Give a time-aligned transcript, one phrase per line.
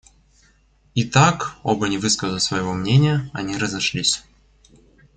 [0.95, 4.23] И так, оба не высказав своего мнения, они разошлись.